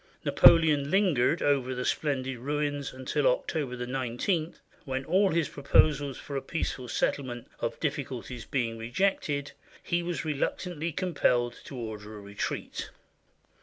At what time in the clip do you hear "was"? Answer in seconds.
10.01-10.25